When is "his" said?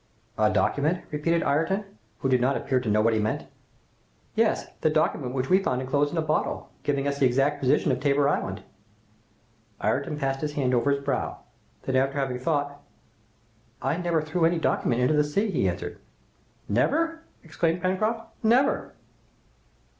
10.41-10.53, 10.89-11.03